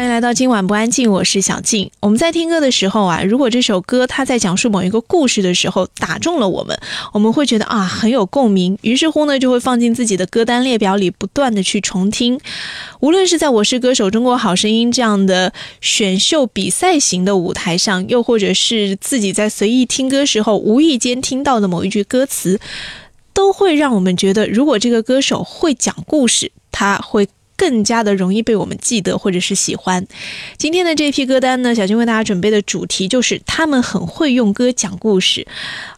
[0.00, 1.90] 欢迎来到今晚不安静，我是小静。
[2.00, 6.80] 我们在听歌的时候啊，如果这首歌它在讲述某一个故事的时候打中了我们，
[7.12, 12.40] 我们会觉得啊很有共鸣，于是乎呢就会放进自己的歌单列表里，不断的去重听。
[13.00, 22.58] 无论是在我是歌手、中国好声音这样的选秀比赛型的舞台上，又或者是自己在随意听歌时候无意间听到的某一句歌词，
[23.34, 27.28] 都会让我们觉得，如果这个歌手会讲故事，他会。
[27.60, 30.06] 更加的容易被我们记得或者是喜欢。
[30.56, 35.46] 今天的这批歌单呢，小军为大家准备的主题就是他们很会用歌讲故事，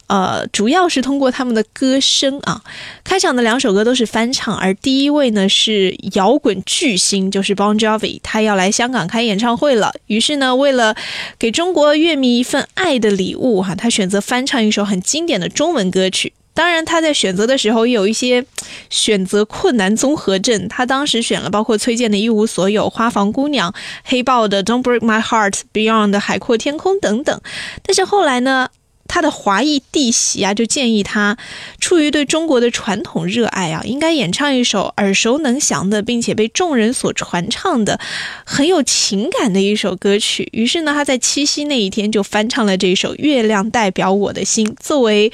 [0.08, 2.64] 呃，主要是通过他们的歌声啊。
[3.04, 9.92] 开场的两首歌都是翻唱，而第一位呢是摇滚巨星，就是 Bon Jovi，他要来香港开演唱会了。
[10.08, 10.96] 于是呢，为了
[11.38, 16.32] 给中国乐迷一份爱的礼物哈，他选择翻唱一首很经典的中文歌曲。
[16.54, 18.44] 当然，他在选择的时候也有一些
[18.90, 20.68] 选择困难综合症。
[20.68, 23.72] 他当时选了包括崔健的《一无所有》、花房姑娘、
[24.04, 27.40] 黑豹的《Don't Break My Heart》、Beyond 的《海阔天空》等等。
[27.82, 28.68] 但是后来呢，
[29.08, 31.38] 他的华裔弟媳啊就建议他，
[31.80, 37.98] 出于对中国的传统热爱啊，应该演唱一首耳熟能详的，并且被众人所传唱的
[38.44, 40.50] 很有情感的一首歌曲。
[40.52, 45.32] 于是呢，他在七夕那一天就翻唱了这首《月亮代表我的心》，作为。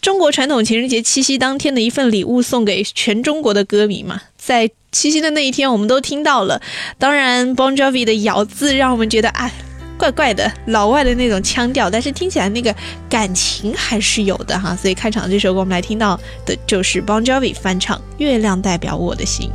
[0.00, 4.22] 中国传统情人节七夕当天的一份礼物，送给全中国的歌迷嘛。
[4.38, 6.60] 在七夕的那一天，我们都听到了。
[6.98, 9.50] 当然，Bon Jovi 的咬字让我们觉得啊，
[9.98, 12.74] 怪怪的，老外的那种腔调，但是听起来那个
[13.10, 14.74] 感情还是有的哈。
[14.74, 19.48] 所以开场这首歌，我们来听到的就是 Bon Jovi 翻唱《月亮代表我的心》。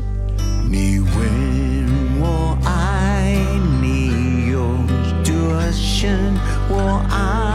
[0.70, 3.36] 你问我爱
[3.82, 4.60] 你有
[5.23, 6.20] 多深，
[6.70, 7.55] 我爱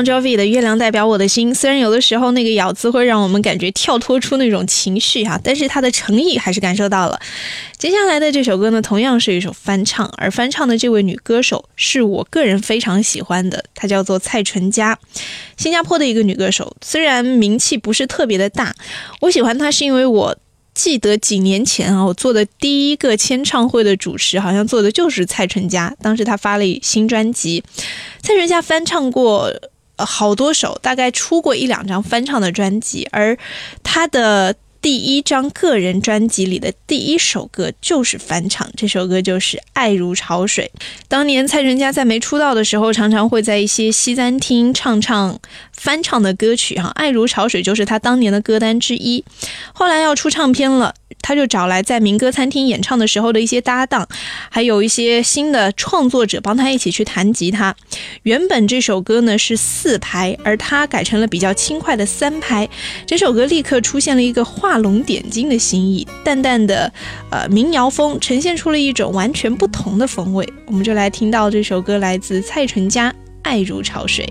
[0.00, 7.20] Bon Jovi 的《月亮代表我的心》，虽然有的时候那个咬字会让我们感觉跳脱出那种情绪哈，但是他的诚意还是感受到了。
[7.76, 14.98] 接下来的这首歌呢，同样是一首翻唱，而翻唱的这位女歌手是我个人非常喜欢的，她叫做蔡淳佳，
[15.58, 18.74] 新加坡的一个女歌手，虽然名气不是特别的大，
[19.20, 20.34] 我喜欢她是因为我。
[20.72, 25.94] 记得几年前啊，我做的第一个签唱会的主持，好像做的就是蔡淳佳。
[26.00, 27.62] 当时她发了新专辑，
[28.22, 29.52] 蔡淳佳翻唱过
[30.04, 33.36] 好多首，大概出过一两张翻唱的专辑，而
[33.82, 40.70] 他的第一张个人专辑里的第一首歌就是翻唱，这首歌就是《爱如潮水》。
[41.06, 45.38] 当年蔡淳佳在没出道的时候，常常会在一些西餐厅唱唱
[45.80, 49.24] 翻唱的歌曲，哈，《爱如潮水》就是他当年的歌单之一。
[49.72, 54.06] 后来要出唱片了，他就找来在民歌餐厅演唱的时候的一些搭档，
[54.50, 57.74] 还有一些新的创作者帮他一起去弹吉他。
[58.24, 62.68] 原本这首歌呢是四拍，而他改成了比较轻快的三拍。
[63.06, 66.92] 这首歌立刻出现了一个画龙点睛的新意，淡淡的
[67.30, 70.46] 呃民谣风，呈现出了一种完全不同的风味。
[70.66, 73.10] 我们就来听到这首歌，来自蔡淳佳，
[73.40, 74.30] 《爱如潮水》。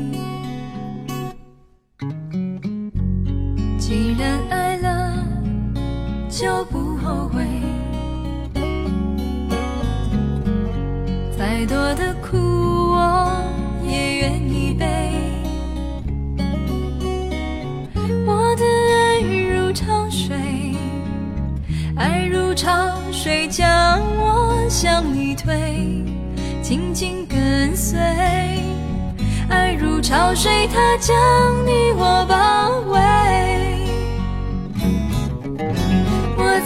[3.91, 5.13] 既然爱了，
[6.29, 7.45] 就不后悔。
[11.37, 13.43] 再多的苦，我
[13.85, 14.87] 也愿意背。
[18.25, 20.37] 我的爱如潮水，
[21.97, 22.71] 爱如潮
[23.11, 26.05] 水将我向你推，
[26.61, 27.99] 紧紧跟随。
[29.49, 31.13] 爱如潮水，它将
[31.65, 33.60] 你我包围。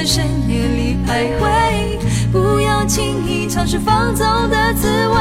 [0.00, 5.20] 在深夜里徘徊，不要轻易尝试放纵的滋味。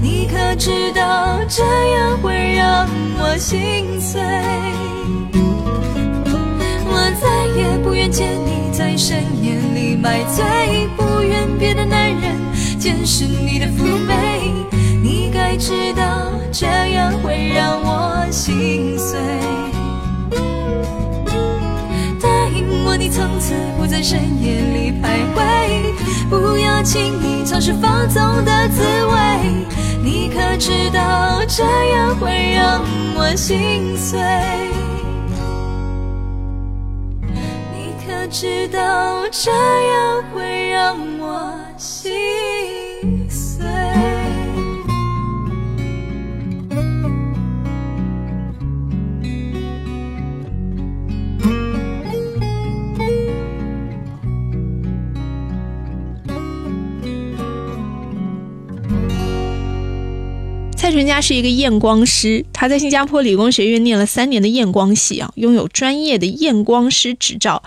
[0.00, 2.86] 你可知道，这样会让
[3.18, 4.22] 我心碎？
[6.86, 12.36] 我再也不愿见你在深夜里买醉，不愿别的男人
[12.78, 14.52] 见识你的妩媚。
[15.02, 19.18] 你该知道，这样会让我心碎。
[22.98, 25.38] 你从此不在深夜里徘徊，
[26.28, 29.16] 不要轻易尝试放纵的滋味。
[30.02, 32.82] 你可知道，这样会让
[33.14, 34.18] 我心碎？
[37.72, 42.10] 你可知道，这样会让我心
[60.88, 67.62] 蔡淳佳是一个验光师，他在新加坡理工学院念了三年的验光系啊，拥有专业的验光师执照。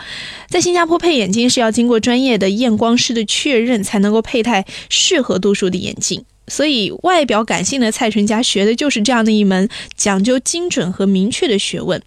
[0.49, 6.25] 在新加坡配眼镜是要经过专业的验光师的确认，才能够佩戴适合度数的眼镜。
[6.47, 12.01] 所以，外表感性的蔡淳佳学的就是这样的一门讲究精准和明确的学问。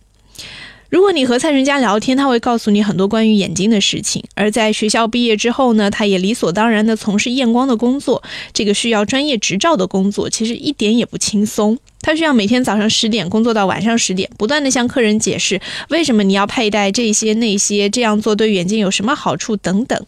[0.95, 4.23] 如果你和蔡淳佳聊天，他会告诉你很多关于眼睛的事情。
[4.37, 8.23] 而在学校毕业之后呢，他也理所当然地从事验光的工作。
[8.53, 11.77] 这个需要专业执照的工作，其实一点也不轻松。
[12.05, 15.59] 他需要每天早上十点工作到晚上十点，不断的向客人解释
[15.89, 19.99] 为什么你要佩戴这些那些，这样做对眼睛有什么好处等等。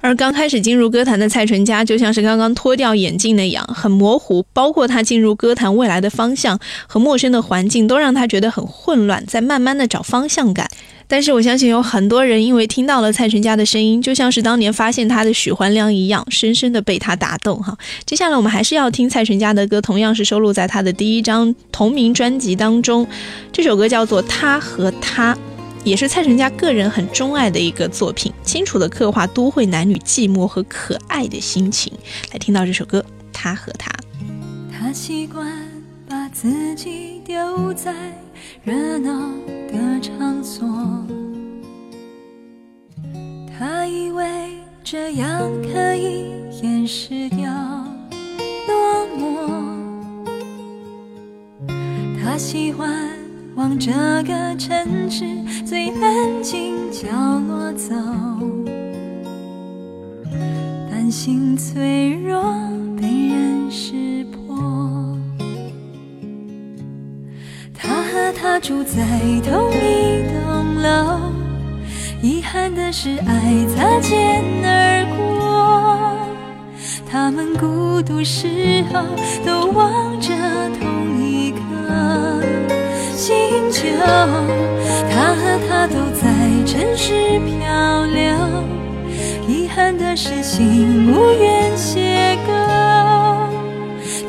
[0.00, 10.70] 而刚开始进入歌坛的蔡淳佳，就像是刚刚脱掉眼镜那样，很模糊，包括他进入歌坛未来的方向和陌生的环境，都让他觉得很混乱，在慢慢的找方向感。
[11.12, 17.76] 但是我相信有很多人因为听到了蔡淳佳的声音，就像是当年发现他的许环良一样，深深的被他打动哈。
[18.06, 23.06] 接下来我们还是要听蔡淳佳的歌，同样是收录在他的第一张同名专辑当中。
[23.52, 25.34] 这首歌叫做《他和他》，
[25.84, 31.92] 也是蔡淳佳个人很钟爱的一个作品，清楚的刻画都会男女寂寞和可爱的心情。
[32.32, 33.00] 来听到这首歌
[33.34, 33.90] 《他和他》。
[34.72, 35.46] 他习惯
[36.08, 37.92] 把自己丢在
[38.64, 39.10] 热闹
[39.68, 40.68] 的场所，
[43.58, 44.24] 他以为
[44.84, 46.30] 这样可以
[46.62, 47.50] 掩饰掉
[48.68, 49.48] 落寞。
[52.22, 53.10] 他喜欢
[53.54, 53.90] 往这
[54.24, 55.24] 个城市
[55.64, 57.08] 最安静角
[57.48, 57.94] 落走，
[60.90, 62.42] 担心脆弱
[62.96, 65.11] 被人识破。
[67.82, 69.02] 他和她住在
[69.44, 71.32] 同一栋楼，
[72.22, 75.20] 遗憾的是爱擦肩而过。
[77.10, 79.00] 他们孤独时候
[79.44, 80.32] 都望着
[80.80, 82.40] 同一颗
[83.14, 83.34] 星
[83.70, 83.82] 球，
[85.10, 86.22] 他和她都在
[86.64, 88.22] 城市漂流，
[89.46, 93.50] 遗憾的是心无缘邂逅。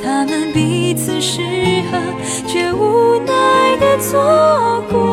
[0.04, 1.42] 他们彼此适
[1.90, 1.98] 合，
[2.46, 2.93] 却无
[4.04, 5.13] 错过，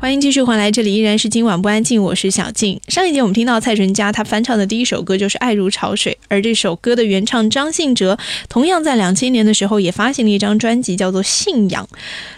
[0.00, 2.80] 欢迎继续回来，这里依然是今晚不安静，我是小静。
[2.88, 11.86] 上一节我们听到蔡淳佳她翻唱的第一首歌就是《爱如潮水》，而这首歌的原唱张信哲同样在两千年的时候也发行了一张专辑，叫做《信仰》。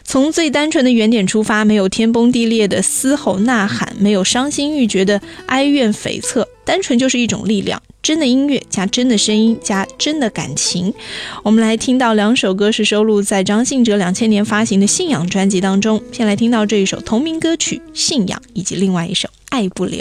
[0.03, 7.83] 从最单纯的原点出发，没有天崩地裂的嘶吼呐喊，没有伤心欲绝的哀怨悱恻，单纯就是一种力量。
[8.03, 10.93] 真的音乐加真的声音加真的感情，
[11.45, 16.03] 我们来听到两首歌是收录在张信哲两千年发行的《信仰》专辑当中。
[16.11, 20.01] 先来听到这一首同名歌曲《信仰》，以及另外一首《爱不留》。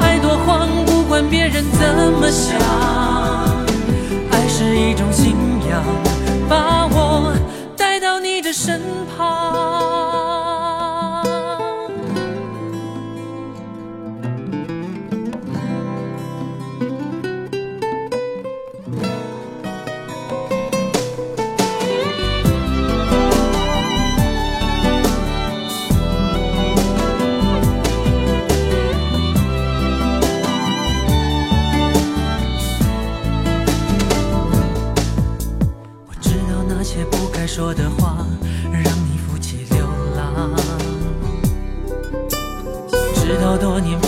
[0.00, 2.58] 爱多荒，不管别人怎么想，
[4.30, 5.36] 爱是一种信
[5.68, 5.82] 仰，
[6.48, 7.34] 把我
[7.76, 8.80] 带到你的身
[9.16, 10.01] 旁。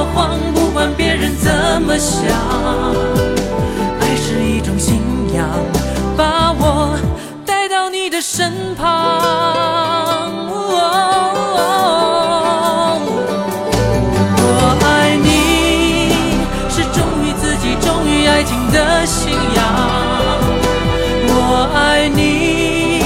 [0.00, 2.26] 管爱多慌，不管别人怎么想，
[4.00, 5.02] 爱是一种信
[5.34, 5.46] 仰，
[6.16, 6.96] 把我
[7.44, 8.86] 带到你的身旁。
[14.36, 16.14] 我爱你
[16.70, 19.62] 是忠于自己、忠于爱情的信仰。
[21.28, 23.02] 我爱你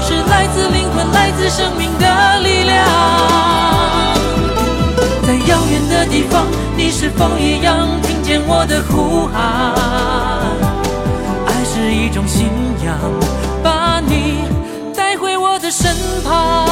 [0.00, 3.59] 是来自灵魂、来自生命的力量。
[6.90, 9.72] 是否一样听见我的呼喊？
[11.46, 12.48] 爱是一种信
[12.84, 12.98] 仰，
[13.62, 14.44] 把你
[14.94, 16.66] 带回我的身旁。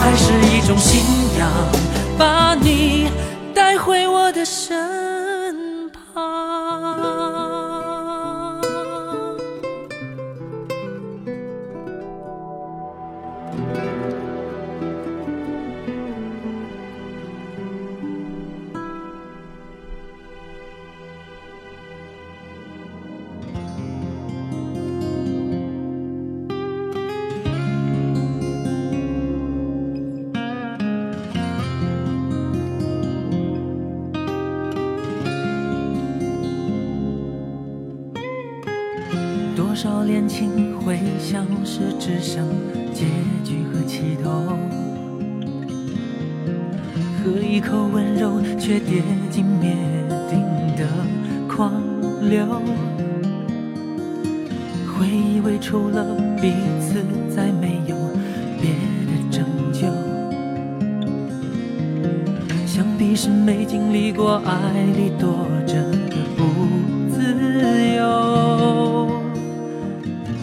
[0.00, 1.00] 爱是一种信
[1.38, 1.48] 仰，
[2.18, 3.08] 把你
[3.54, 4.89] 带回我的身
[41.02, 42.46] 你像是只剩
[42.92, 43.06] 结
[43.42, 44.30] 局和起头，
[47.24, 49.74] 喝一口温柔，却跌进灭
[50.28, 50.42] 顶
[50.76, 50.86] 的
[51.48, 51.82] 狂
[52.28, 52.44] 流。
[54.92, 56.04] 会以为除了
[56.38, 57.02] 彼此，
[57.34, 57.96] 再没有
[58.60, 58.70] 别
[59.06, 59.88] 的拯救。
[62.66, 66.09] 想必是没经历过爱里多着。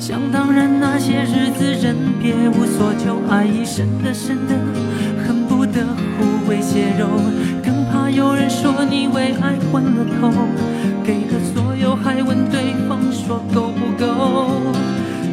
[0.07, 4.55] 想当然，那些日子人别无所求，爱已深的深的，
[5.27, 5.83] 恨不得
[6.15, 7.07] 互为血肉，
[7.61, 10.31] 更怕有人说你为爱昏了头，
[11.03, 14.71] 给了所有还问对方说够不够。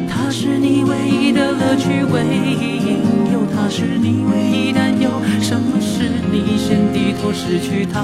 [0.09, 5.09] 他是你唯一的乐趣，唯一引诱，他是你唯一担忧。
[5.39, 8.03] 什么是你先低头失去他？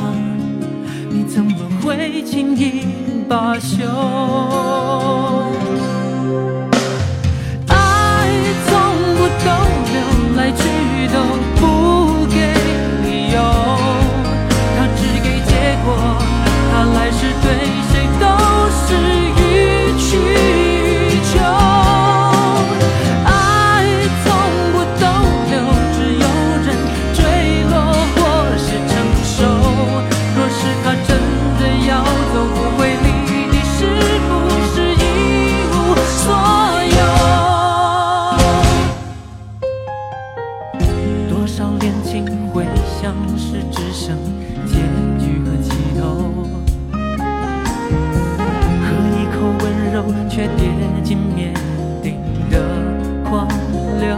[1.09, 1.51] 你怎么
[1.83, 2.85] 会轻易
[3.27, 3.83] 罢休？
[11.07, 11.50] 都
[50.41, 50.65] 却跌
[51.03, 51.53] 进面
[52.01, 52.17] 顶
[52.49, 52.57] 的
[53.29, 53.47] 狂
[53.99, 54.17] 流。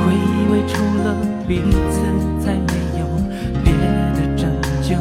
[0.00, 1.14] 会以为除了
[1.46, 1.60] 彼
[1.90, 2.00] 此，
[2.40, 3.04] 再没有
[3.62, 3.74] 别
[4.14, 4.96] 的拯救。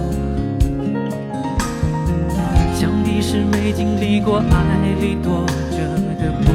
[2.73, 4.43] 想必是没经历过爱
[4.99, 5.77] 里躲着
[6.19, 6.51] 的不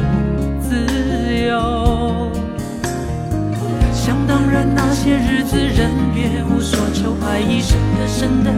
[0.61, 0.69] 自
[1.47, 2.29] 由。
[3.91, 8.51] 想当然，那些日子人别无所求，爱已深的深的，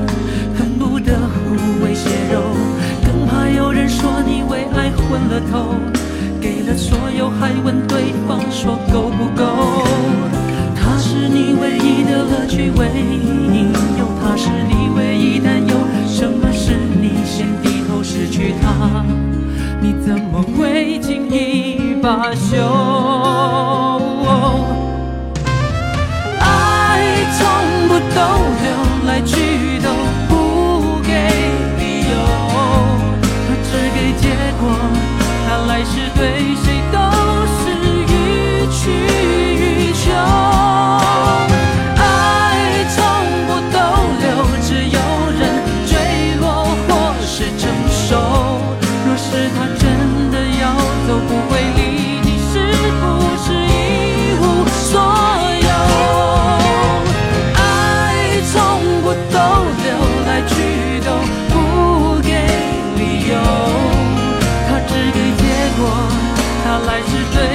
[66.85, 67.52] 来是对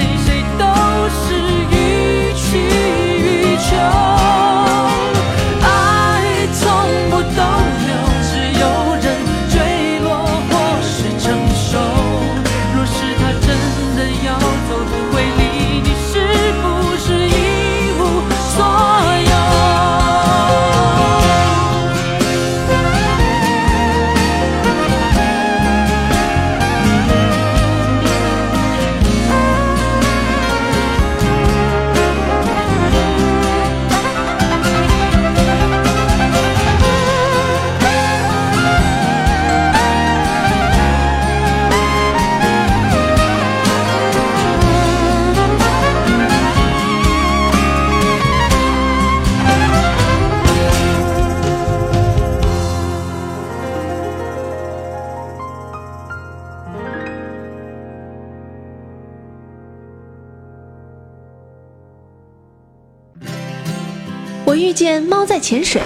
[65.49, 65.81] 潜水，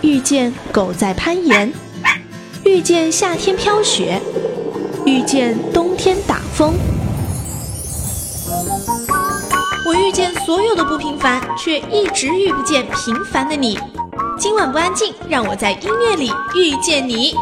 [0.00, 1.70] 遇见狗在攀岩，
[2.64, 4.18] 遇见夏天飘雪，
[5.04, 6.72] 遇见冬天打风。
[9.84, 13.78] 我遇见所有的不平凡，却一直遇不见平凡的你。
[14.38, 17.34] 今晚不安静，让我在音乐里遇见你。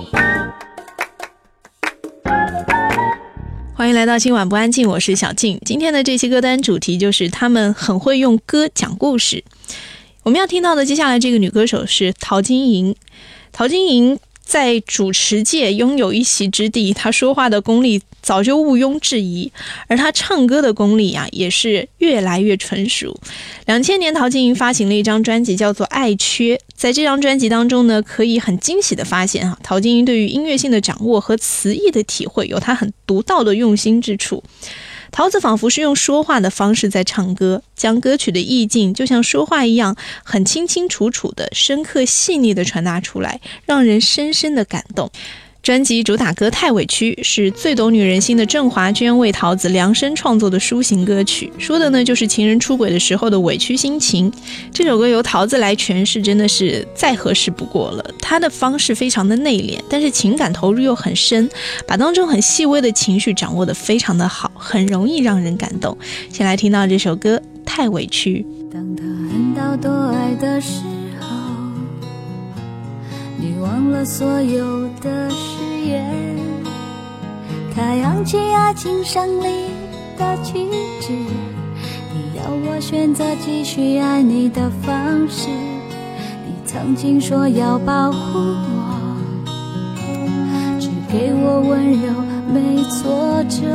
[3.77, 5.61] 欢迎来到今晚不安静，我是小静。
[5.64, 9.45] 今天的这期歌单主题就是他们很会用歌讲故事。
[10.22, 12.94] 我们要听到的接下来这个女歌手是陶晶莹。
[13.52, 19.50] 陶晶莹在主持界拥有一席之地，她说话的功力早就毋庸置疑，
[19.87, 23.18] 而她唱歌的功力啊，也是越来越纯熟。
[23.64, 26.56] 两千年，陶晶莹发行了一张专辑，叫做《爱缺》。
[26.74, 34.42] 在这张专辑当中呢，可以很惊喜的发现啊，陶晶莹对于音乐性的掌握和词义的体会，有她很独到的用心之处。
[35.12, 45.11] 桃子仿佛是用说话的方式在唱歌，将歌曲的意境就像说话一样，很清清楚楚的、深刻细腻的传达出来，让人深深的感动。
[45.62, 54.33] 专辑主打歌《太委屈》是最懂女人心的郑华娟为桃子量身创作的抒情歌曲，说的呢就是情人出轨的时候的委屈心情。
[54.73, 58.05] 这首歌由桃子来诠释，真的是再合适不过了。
[58.20, 61.46] 她的方式非常的内敛，但是情感投入又很深，
[61.87, 65.96] 把当中很细微的情绪掌握得非常的好，很容易让人感动。
[66.33, 68.46] 先来听到这首歌《太委屈》。
[68.73, 70.81] 当他恨到多爱的时，
[73.40, 76.05] 你忘了所有的誓言。
[77.74, 79.70] 他扬起爱情胜利
[80.18, 80.68] 的旗
[81.00, 81.12] 帜，
[82.12, 85.48] 你要我选择继续爱你的方式。
[85.48, 89.48] 你曾经说要保护我，
[90.79, 92.12] 只给我温柔，
[92.53, 93.66] 没挫折。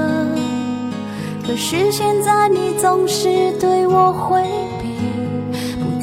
[1.48, 4.44] 可是现在你总是对我回
[4.80, 4.90] 避，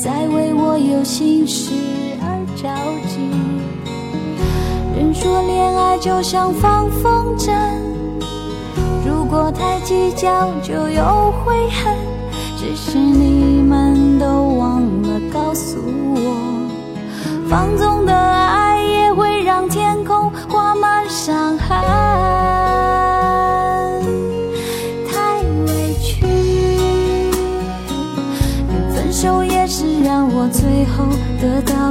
[0.03, 1.71] 在为我有心事
[2.21, 2.69] 而着
[3.07, 3.21] 急。
[4.97, 7.53] 人说恋爱就像放风筝，
[9.07, 11.97] 如果太计较就有悔恨。
[12.59, 14.27] 只是你们都
[14.59, 15.79] 忘了告诉
[16.17, 16.35] 我，
[17.49, 22.02] 放纵的爱也会让天空挂满伤痕。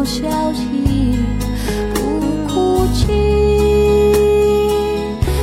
[0.01, 0.21] 得到消
[0.53, 0.63] 息，
[1.93, 2.01] 不
[2.47, 3.11] 哭泣，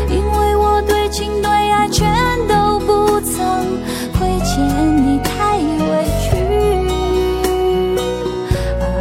[0.08, 2.12] 因为我对情对爱全
[2.48, 3.38] 都不曾
[4.18, 4.58] 亏欠
[5.06, 6.36] 你，太委屈，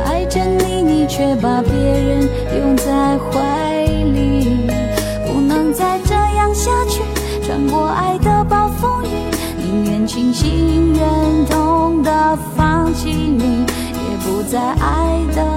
[0.06, 4.70] 爱着你，你却把别人拥在怀里，
[5.26, 7.02] 不能再这样下去。
[7.42, 9.08] 穿过爱的暴风雨，
[9.58, 11.57] 宁愿清醒忍痛，
[14.48, 15.57] 在爱的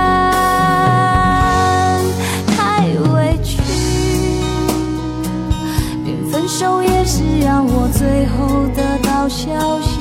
[6.61, 9.97] 手也是让我最后得到消息，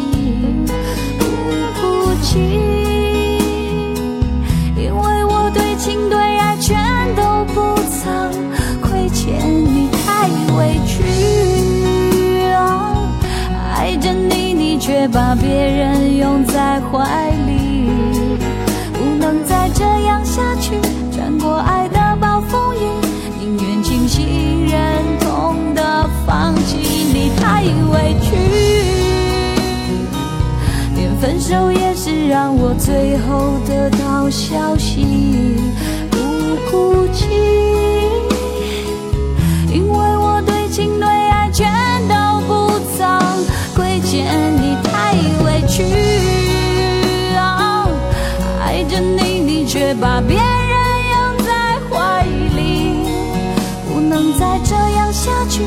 [1.18, 1.24] 不
[1.80, 1.80] 哭
[2.20, 2.38] 泣，
[4.76, 6.76] 因为我对情对爱全
[7.16, 7.22] 都
[7.54, 8.30] 不曾
[8.82, 11.02] 亏欠你，太委屈
[12.52, 13.08] 啊！
[13.74, 17.59] 爱着你，你却把别人拥在怀里，
[27.60, 28.30] 太委屈。
[30.96, 35.04] 连分手也是让我最后得到消息，
[36.10, 36.16] 不
[36.70, 37.26] 哭泣，
[39.70, 41.70] 因为我对情对爱全
[42.08, 43.20] 都不曾
[43.74, 44.24] 亏欠
[44.56, 45.12] 你，太
[45.44, 45.84] 委屈
[47.36, 47.86] 啊！
[48.64, 50.44] 爱着你，你却把别人
[51.12, 52.24] 拥在怀
[52.56, 53.04] 里，
[53.92, 55.60] 不能再这样下去。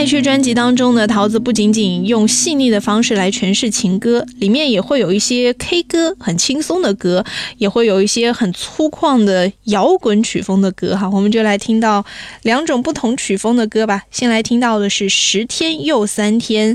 [0.00, 7.22] 爱缺专辑当中呢，桃子不仅仅用细腻的方式来诠释情歌，里面也会有一些 K 歌、很轻松的歌，
[7.58, 10.96] 也会有一些很粗犷的摇滚曲风的歌。
[10.96, 12.02] 哈，我们就来听到
[12.44, 14.04] 两种不同曲风的歌吧。
[14.10, 16.74] 先来听到的是《十天又三天》，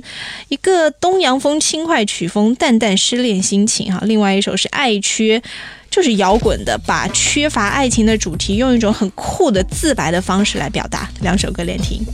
[0.49, 3.91] 一个东洋风轻快曲风，淡淡失恋心情。
[3.91, 5.39] 哈，另外一首是《爱缺》，
[5.89, 11.09] 就是摇滚的，把缺乏爱情的主题用一种很酷的、自白的方式来表达。
[11.21, 12.05] 两首歌连听。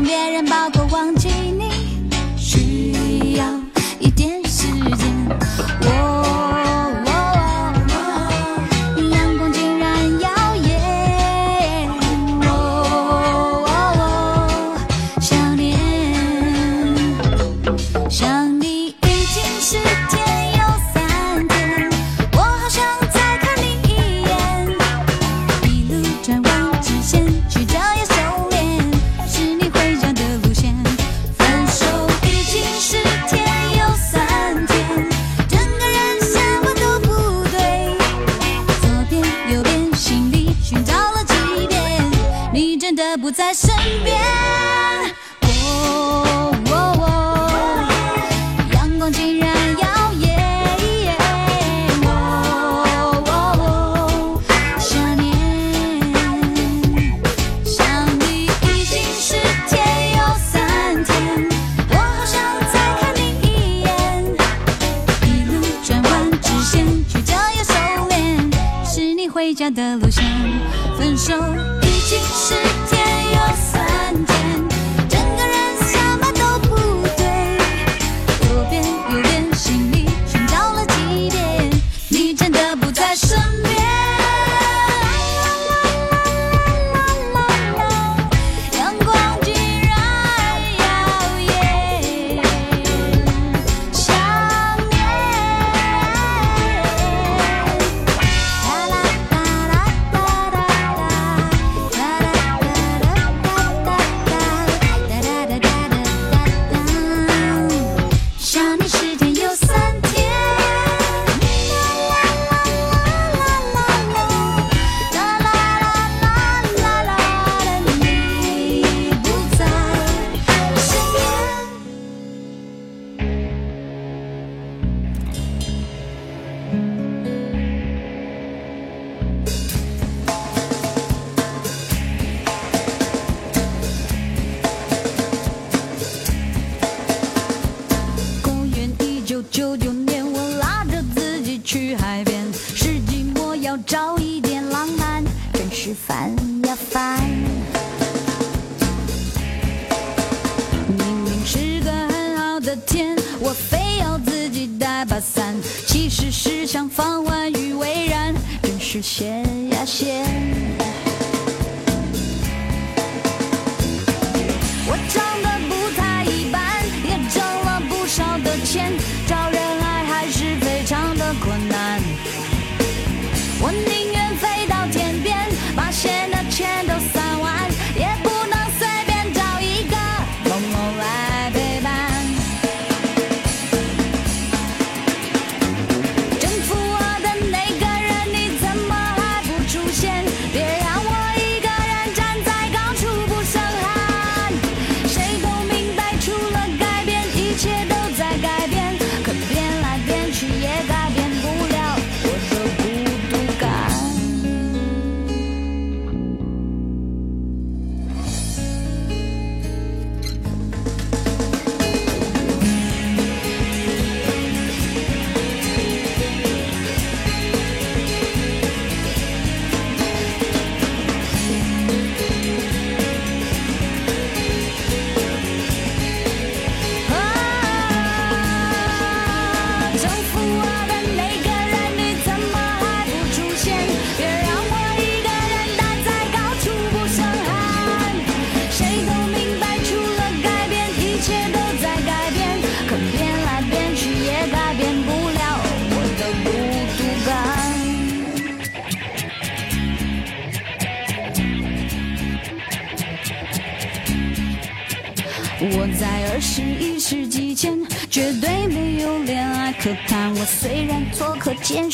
[0.00, 0.79] 向别人曝光。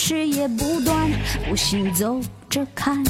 [0.07, 1.11] 可见识也不断，
[1.49, 3.03] 不信走着看。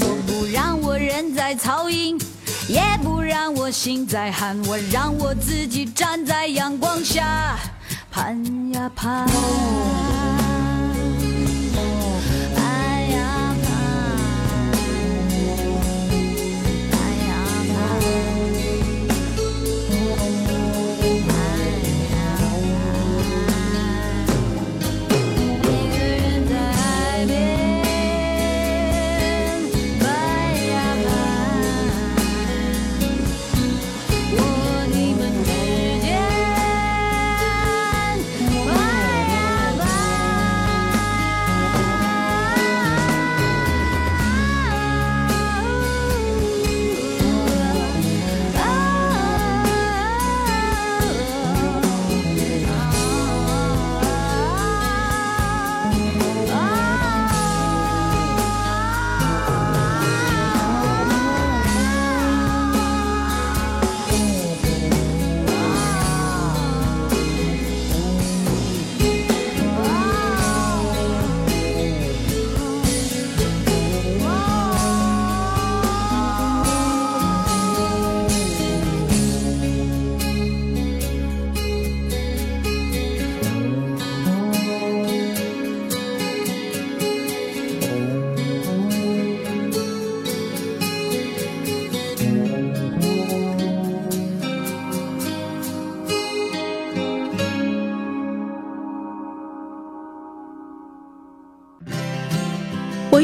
[0.00, 2.18] 我不让我人在曹营，
[2.66, 4.58] 也不让我心在寒。
[4.64, 6.69] 我让我自己站在阳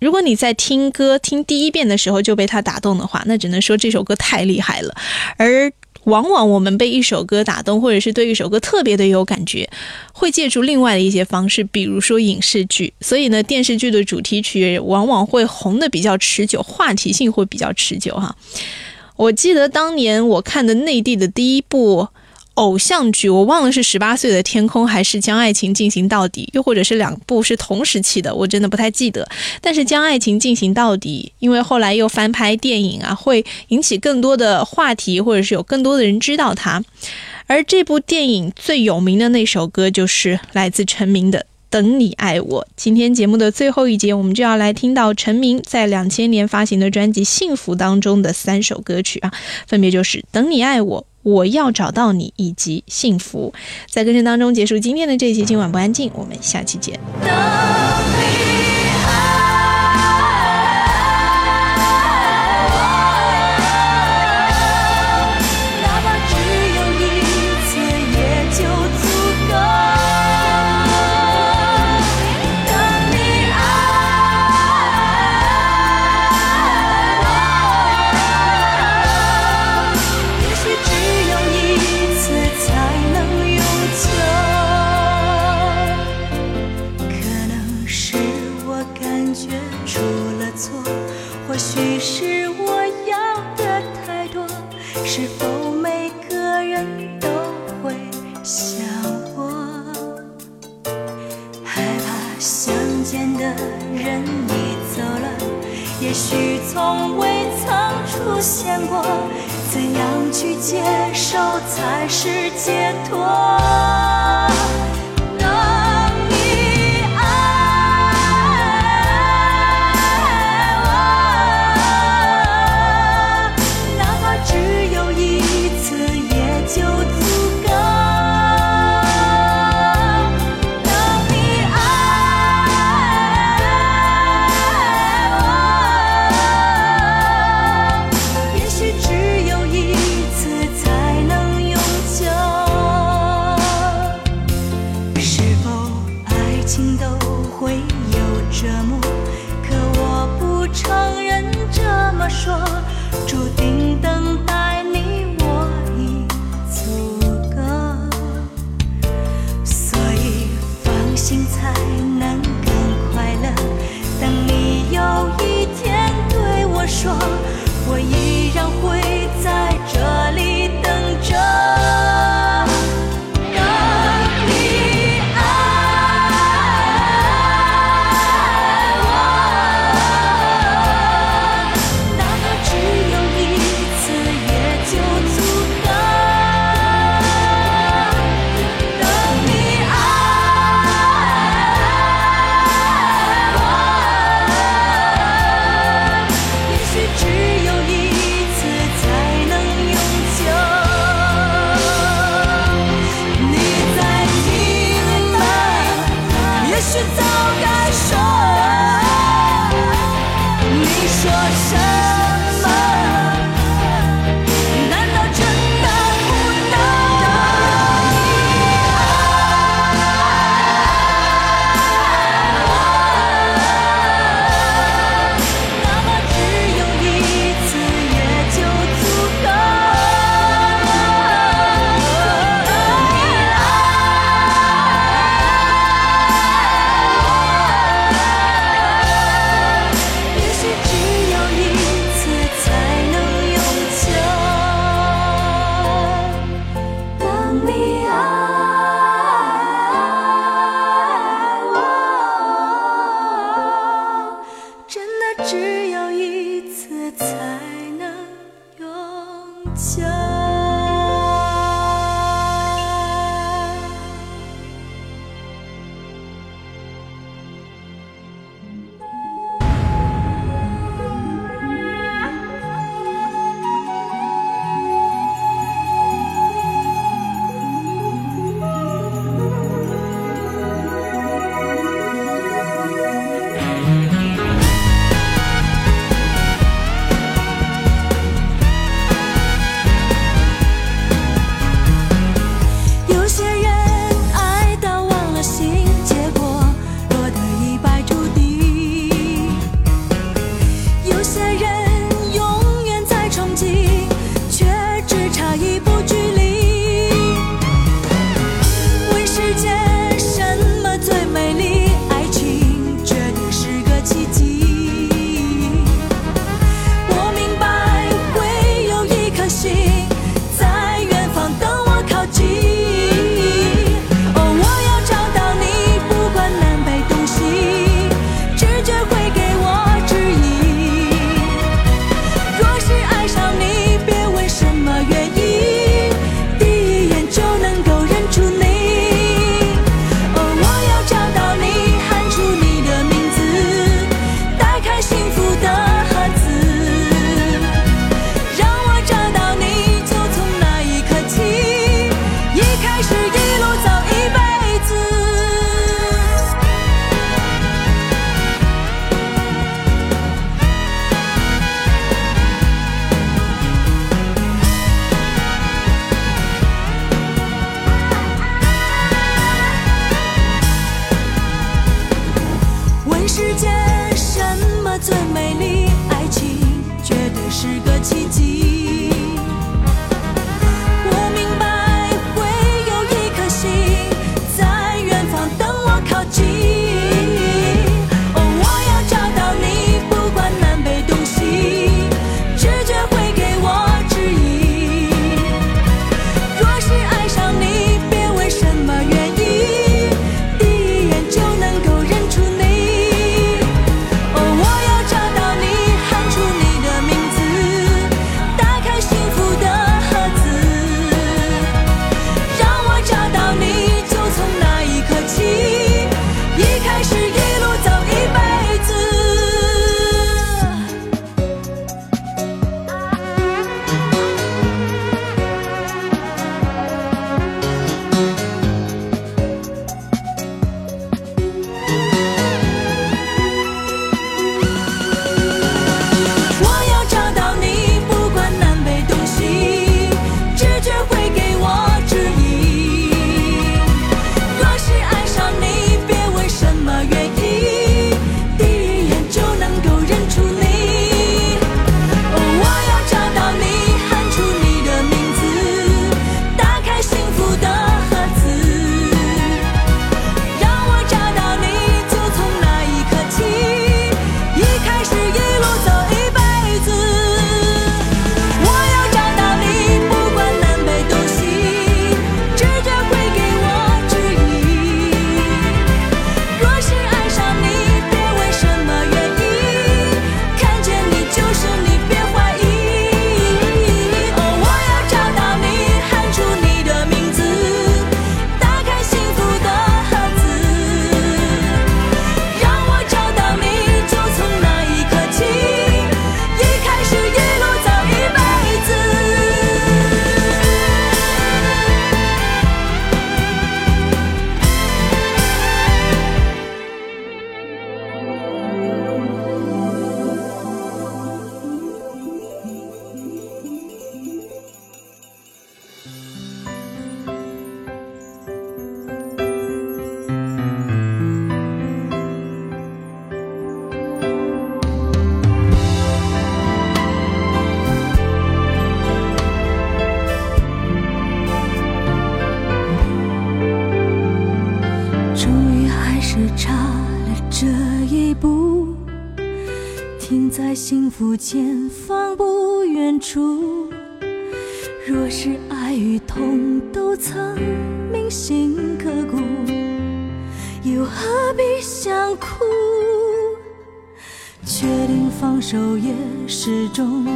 [0.00, 4.94] 如果你在听歌听第一遍的时候就被它打动的话，那只能说这首歌太厉害了。
[5.36, 5.72] 而
[6.04, 9.68] 往往我们被一首歌打动，或者是对一首歌特别的有感觉，
[10.12, 12.92] 会借助另外的一些方式，比如说影视剧。
[13.00, 18.34] 所以呢，电视剧的主题曲往往会红的比较持久，话题性会比较持久哈。
[19.16, 22.08] 我记得当年我看的内地的第一部
[22.58, 29.26] 偶像剧我忘了是十八岁的天空还是将爱情进行到底又或者是两部是同时期的我真的不太记得
[29.60, 36.82] 但是将爱情进行到底因为后来又翻拍电影啊会引起更多的话题或者是有更多的人知道它。
[37.46, 42.68] 而这部电影最有名的那首歌就是来自陈明的等你爱我。
[42.76, 49.32] 今天节目的最后一节我们就要来听到陈明在两千年发行的专辑幸福当中的三首歌曲啊
[49.66, 53.52] 分别就是等你爱我我要找到你以及幸福。
[53.90, 56.98] 在歌声当中结束今天的这一期今晚不安静我们下期见。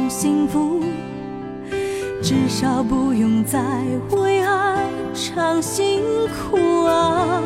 [0.09, 0.81] 幸福，
[2.21, 3.59] 至少不用再
[4.11, 7.41] 为爱尝辛苦啊。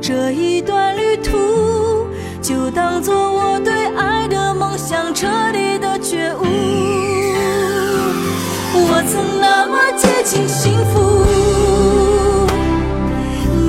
[0.00, 2.06] 这一段旅途
[2.40, 6.44] 就当做我对爱的梦想彻底的觉悟。
[8.74, 11.24] 我曾那么接近幸福，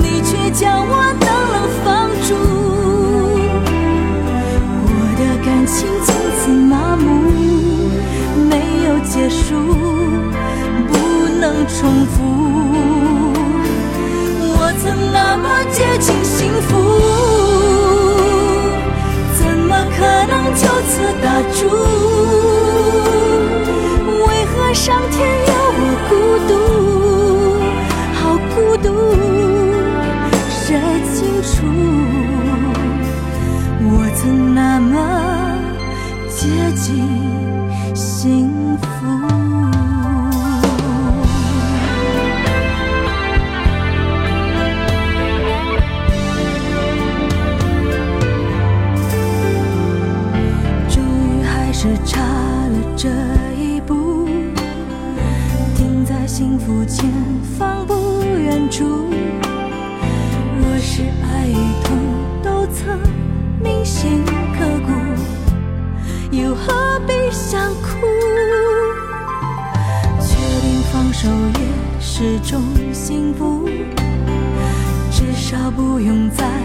[0.02, 1.23] 你却将我。
[9.42, 9.56] 输
[10.88, 10.92] 不
[11.40, 12.14] 能重复
[14.56, 16.70] 我曾那么接近幸福？
[19.36, 19.98] 怎么可
[20.30, 21.60] 能就此打住？
[24.26, 25.18] 为何上天
[76.14, 76.63] 曾在。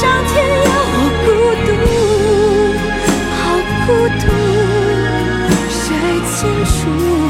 [0.00, 0.34] 上天
[0.66, 1.26] 要我孤
[1.66, 1.68] 独
[3.38, 3.42] 好
[3.86, 3.88] 孤
[4.20, 4.26] 独
[5.70, 5.86] 谁
[6.34, 6.36] 清
[6.66, 7.23] 楚？